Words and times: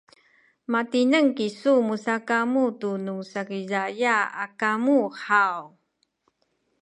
matineng 0.71 1.29
kisu 1.37 1.73
musakamu 1.87 2.63
tunu 2.79 3.15
Sakizaya 3.31 4.17
a 4.43 4.45
kamu 4.59 4.97
haw? 5.23 5.61